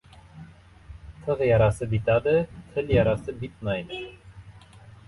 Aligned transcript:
•Tig‘ 1.27 1.43
yarasi 1.49 1.89
bitadi, 1.93 2.35
til 2.73 2.91
yarasi 2.97 3.39
bitmaydi. 3.45 4.05